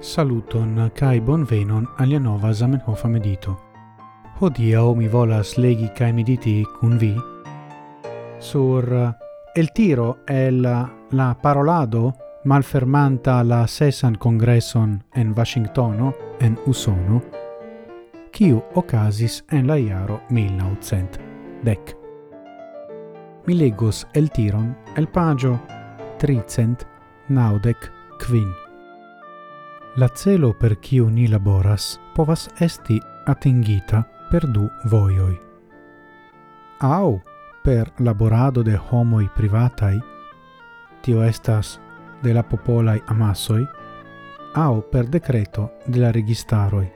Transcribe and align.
Saluton 0.00 0.90
kai 0.94 1.20
bonvenon 1.20 1.86
alia 1.98 2.18
nova 2.18 2.52
Zamenhof 2.52 3.04
medito. 3.04 3.56
Hodia 4.40 4.80
mi 4.96 5.08
volas 5.08 5.56
legi 5.58 5.88
kai 5.94 6.12
mediti 6.12 6.64
kun 6.80 6.98
vi 6.98 7.14
sur 8.40 8.92
eh, 8.92 9.12
el 9.54 9.68
tiro 9.74 10.18
el 10.26 10.64
eh, 10.64 10.86
la 11.10 11.34
parolado 11.34 12.14
malfermanta 12.44 13.42
la 13.42 13.66
sesan 13.66 14.14
congresson 14.14 15.04
en 15.14 15.34
Washingtono 15.36 16.14
en 16.40 16.58
Usono 16.66 17.22
kiu 18.32 18.62
ocasis 18.74 19.44
en 19.50 19.66
la 19.66 19.76
iaro 19.76 20.20
1900 20.30 21.20
dec. 21.62 21.96
Mi 23.46 23.54
legos 23.54 24.06
el 24.14 24.30
tiron 24.30 24.76
el 24.96 25.06
pagio 25.06 25.60
tricent 26.18 26.84
naudec 27.28 27.92
quin. 28.18 28.59
La 29.96 30.08
celo 30.08 30.52
per 30.52 30.76
kiu 30.78 31.08
ni 31.10 31.26
laboras 31.28 31.98
povas 32.14 32.48
esti 32.60 33.00
atingita 33.26 34.04
per 34.30 34.46
du 34.46 34.68
vojoj. 34.84 35.34
Au 36.80 37.20
per 37.64 37.90
laborado 37.98 38.62
de 38.62 38.78
homoj 38.78 39.26
privataj, 39.34 39.98
tio 41.02 41.24
estas 41.24 41.80
de 42.22 42.34
la 42.34 42.42
popolaj 42.42 43.00
amasoj, 43.06 43.66
au 44.54 44.80
per 44.92 45.08
decreto 45.08 45.70
de 45.86 46.00
la 46.00 46.12
registaroj. 46.12 46.86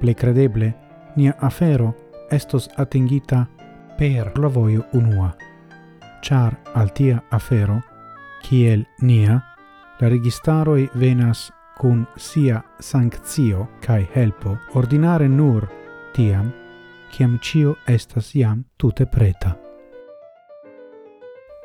Plej 0.00 0.14
credeble, 0.14 0.72
nia 1.16 1.32
afero 1.40 1.94
estos 2.30 2.68
atingita 2.76 3.46
per 3.98 4.38
la 4.38 4.48
vojo 4.48 4.84
unua, 4.92 5.32
char 6.22 6.60
al 6.74 6.92
tia 6.92 7.22
afero, 7.30 7.80
kiel 8.42 8.84
nia, 9.00 9.40
la 10.00 10.08
registaroi 10.08 10.90
venas 10.94 11.52
cun 11.80 12.06
sia 12.16 12.62
sanctio 12.80 13.68
cae 13.80 14.08
helpo 14.14 14.56
ordinare 14.74 15.28
nur 15.28 15.68
tiam, 16.12 16.50
ciam 17.12 17.38
cio 17.38 17.76
estas 17.86 18.34
iam 18.34 18.64
tute 18.76 19.06
preta. 19.06 19.54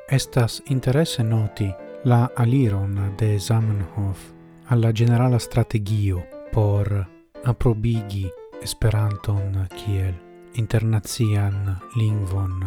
Estas 0.09 0.61
interesse 0.69 1.23
noti 1.23 1.73
la 2.03 2.29
aliron 2.35 3.13
de 3.17 3.39
Zamenhof 3.39 4.31
alla 4.69 4.91
generala 4.91 5.39
strategio 5.39 6.23
por 6.51 7.05
aprobigi 7.43 8.29
Esperanton 8.61 9.67
kiel 9.75 10.13
internazian 10.53 11.75
lingvon 11.95 12.65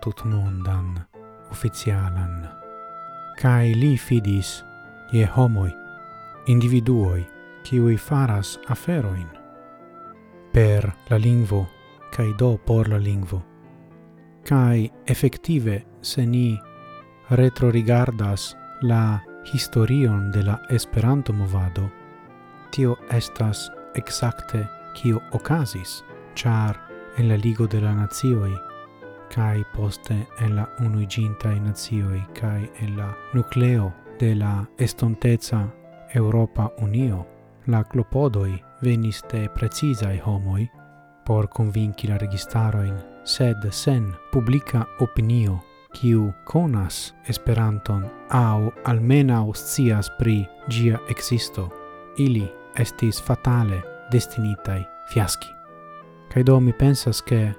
tutmondan 0.00 1.00
oficialan. 1.50 2.48
Kai 3.40 3.74
li 3.74 3.96
fidis 3.96 4.64
je 5.12 5.26
homoi 5.36 5.81
individuoi 6.46 7.26
qui 7.62 7.96
faras 7.96 8.58
aferoin. 8.68 9.28
Per 10.52 10.94
la 11.08 11.16
lingvo 11.16 11.68
kai 12.10 12.34
do 12.38 12.58
por 12.58 12.88
la 12.88 12.98
lingvo. 12.98 13.42
Kai 14.44 14.90
effettive 15.04 15.84
se 16.00 16.26
ni 16.26 16.60
retrorigardas 17.30 18.56
la 18.82 19.22
historion 19.52 20.30
de 20.30 20.42
la 20.42 20.60
Esperanto 20.68 21.32
movado 21.32 21.90
tio 22.70 22.96
estas 23.10 23.70
exacte 23.94 24.66
kio 24.94 25.20
okazis 25.32 26.04
char 26.34 26.76
en 27.18 27.28
la 27.28 27.36
ligo 27.36 27.66
de 27.66 27.80
la 27.80 27.92
nazioi 27.94 28.54
kai 29.34 29.64
poste 29.74 30.26
en 30.40 30.56
la 30.56 30.66
unuiginta 30.80 31.48
nazioi 31.48 32.22
kai 32.40 32.70
en 32.80 32.96
la 32.96 33.14
nucleo 33.34 33.92
de 34.20 34.34
la 34.34 34.64
estontezza 34.78 35.81
Europa 36.14 36.70
Unio, 36.80 37.26
la 37.66 37.84
clopodoi 37.84 38.62
venis 38.82 39.22
de 39.32 39.48
precizai 39.48 40.20
homoi 40.24 40.70
por 41.24 41.48
convinci 41.48 42.08
la 42.08 42.18
registaroin, 42.18 42.94
sed 43.24 43.70
sen 43.70 44.12
publica 44.32 44.86
opinio, 45.00 45.60
kiu 45.92 46.32
conas 46.44 47.14
Esperanton 47.28 48.10
au 48.30 48.72
almena 48.84 49.42
oscias 49.44 50.10
pri 50.18 50.46
gia 50.68 50.98
existo, 51.08 51.68
ili 52.16 52.48
estis 52.76 53.22
fatale 53.22 53.82
destinitai 54.10 54.86
fiaschi. 55.12 55.48
Cai 56.28 56.42
do 56.42 56.60
mi 56.60 56.72
pensas 56.72 57.22
che 57.22 57.54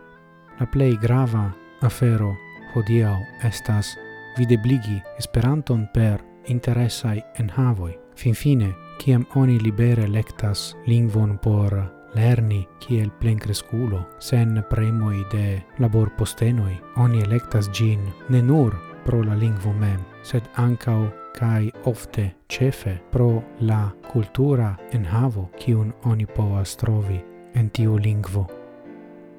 la 0.60 0.66
plei 0.66 0.98
grava 0.98 1.54
afero 1.82 2.36
hodiau 2.74 3.18
estas 3.44 3.96
videbligi 4.38 5.02
Esperanton 5.18 5.90
per 5.94 6.24
interessai 6.46 7.24
enhavoi. 7.38 8.03
Fin 8.16 8.36
fine, 8.36 8.76
ciam 9.00 9.26
oni 9.36 9.60
libere 9.60 10.08
lectas 10.08 10.76
lingvon 10.86 11.38
por 11.38 11.76
lerni 12.16 12.68
kiel 12.80 13.10
plenkresculo, 13.20 14.04
sen 14.20 14.64
premoi 14.70 15.26
de 15.32 15.64
labor 15.80 16.10
postenoi, 16.18 16.78
oni 16.98 17.22
electas 17.22 17.70
gin 17.74 18.00
ne 18.30 18.42
nur 18.42 18.76
pro 19.06 19.24
la 19.24 19.36
lingvo 19.36 19.74
mem, 19.74 20.00
sed 20.24 20.44
ancau 20.56 21.10
kai 21.34 21.72
ofte 21.86 22.32
cefe 22.48 23.00
pro 23.12 23.44
la 23.60 23.90
cultura 24.12 24.76
en 24.92 25.06
havo 25.06 25.50
kiun 25.60 25.94
oni 26.04 26.26
povas 26.26 26.78
trovi 26.78 27.22
en 27.56 27.70
tiu 27.70 27.98
lingvo. 27.98 28.48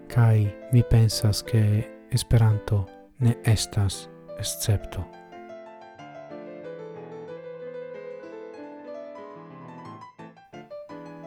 Kai 0.09 0.55
mi 0.73 0.83
pensas 0.83 1.43
che 1.43 1.95
Esperanto 2.15 2.87
ne 3.19 3.37
estas 3.45 4.09
escepto. 4.39 5.24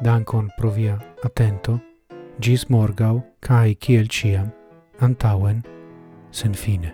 dankon 0.04 0.50
pro 0.58 0.70
via 0.70 0.98
atento, 1.26 1.80
gis 2.40 2.68
morgau, 2.70 3.24
cae 3.42 3.76
ciel 3.76 4.08
ciam, 4.08 4.52
antauen, 5.02 5.64
sen 6.32 6.54
fine. 6.54 6.94